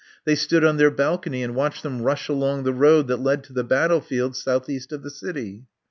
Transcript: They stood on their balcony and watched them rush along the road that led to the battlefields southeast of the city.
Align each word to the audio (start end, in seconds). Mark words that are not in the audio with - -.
They 0.25 0.33
stood 0.33 0.65
on 0.65 0.77
their 0.77 0.89
balcony 0.89 1.43
and 1.43 1.53
watched 1.53 1.83
them 1.83 2.01
rush 2.01 2.27
along 2.27 2.63
the 2.63 2.73
road 2.73 3.05
that 3.05 3.17
led 3.21 3.43
to 3.43 3.53
the 3.53 3.63
battlefields 3.63 4.41
southeast 4.41 4.91
of 4.91 5.03
the 5.03 5.11
city. 5.11 5.65